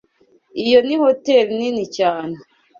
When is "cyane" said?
1.97-2.35